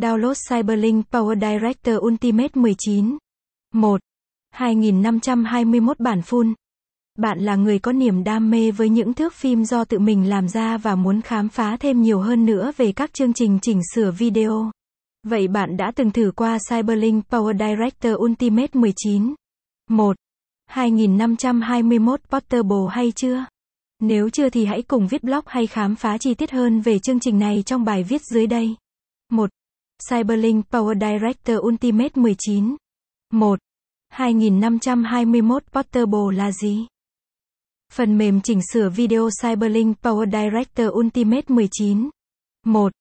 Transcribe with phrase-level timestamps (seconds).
[0.00, 3.18] Download Cyberlink Power Director Ultimate 19.
[3.74, 4.00] 1.
[4.50, 6.54] 2521 bản full.
[7.18, 10.48] Bạn là người có niềm đam mê với những thước phim do tự mình làm
[10.48, 14.10] ra và muốn khám phá thêm nhiều hơn nữa về các chương trình chỉnh sửa
[14.10, 14.70] video.
[15.26, 19.34] Vậy bạn đã từng thử qua Cyberlink Power Director Ultimate 19?
[19.90, 20.16] 1.
[20.66, 23.44] 2521 Portable hay chưa?
[24.02, 27.20] Nếu chưa thì hãy cùng viết blog hay khám phá chi tiết hơn về chương
[27.20, 28.76] trình này trong bài viết dưới đây.
[29.30, 29.50] 1.
[30.10, 32.76] Cyberlink Power Director Ultimate 19.
[33.32, 33.58] 1.
[34.08, 36.86] 2521 Portable là gì?
[37.92, 42.10] Phần mềm chỉnh sửa video Cyberlink Power Director Ultimate 19.
[42.66, 42.92] 1.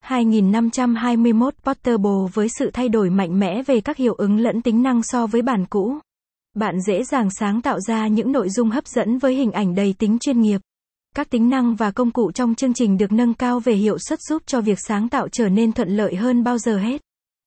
[0.00, 5.02] 2521 Portable với sự thay đổi mạnh mẽ về các hiệu ứng lẫn tính năng
[5.02, 5.98] so với bản cũ.
[6.54, 9.94] Bạn dễ dàng sáng tạo ra những nội dung hấp dẫn với hình ảnh đầy
[9.98, 10.60] tính chuyên nghiệp.
[11.18, 14.18] Các tính năng và công cụ trong chương trình được nâng cao về hiệu suất
[14.22, 17.02] giúp cho việc sáng tạo trở nên thuận lợi hơn bao giờ hết.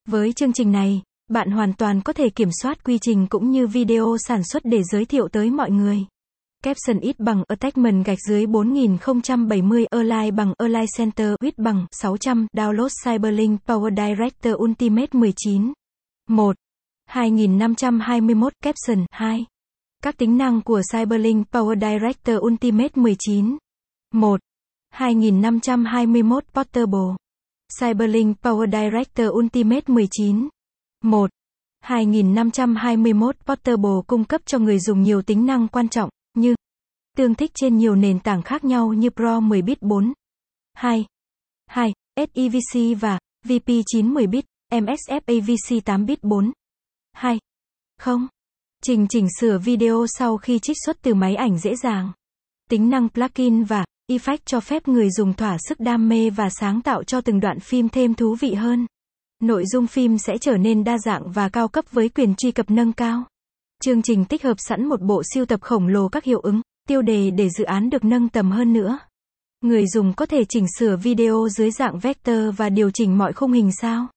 [0.08, 3.66] Với chương trình này, bạn hoàn toàn có thể kiểm soát quy trình cũng như
[3.66, 5.98] video sản xuất để giới thiệu tới mọi người.
[6.62, 12.88] Caption ít bằng attachment gạch dưới 4070 Align bằng Align Center width bằng 600 Download
[13.04, 15.72] Cyberlink Power Director Ultimate 19
[16.28, 16.56] 1.
[17.06, 19.46] 2521 Caption 2.
[20.02, 23.56] Các tính năng của Cyberlink Power Director Ultimate 19
[24.14, 24.40] 1.
[24.90, 27.16] 2521 Portable
[27.80, 30.48] Cyberlink Power Director Ultimate 19
[31.04, 31.30] 1.
[31.80, 36.54] 2521 Portable cung cấp cho người dùng nhiều tính năng quan trọng, như
[37.16, 40.12] tương thích trên nhiều nền tảng khác nhau như Pro 10 bit 4,
[40.74, 41.04] 2,
[41.66, 46.52] 2, SEVC và VP9 10 bit, MSF AVC 8 bit 4,
[47.12, 47.38] 2,
[47.98, 48.28] 0.
[48.84, 52.12] Trình chỉnh sửa video sau khi trích xuất từ máy ảnh dễ dàng.
[52.70, 56.82] Tính năng plugin và effect cho phép người dùng thỏa sức đam mê và sáng
[56.82, 58.86] tạo cho từng đoạn phim thêm thú vị hơn.
[59.42, 62.70] Nội dung phim sẽ trở nên đa dạng và cao cấp với quyền truy cập
[62.70, 63.24] nâng cao.
[63.84, 67.02] Chương trình tích hợp sẵn một bộ siêu tập khổng lồ các hiệu ứng, tiêu
[67.02, 68.98] đề để dự án được nâng tầm hơn nữa.
[69.60, 73.52] Người dùng có thể chỉnh sửa video dưới dạng vector và điều chỉnh mọi khung
[73.52, 74.08] hình sao.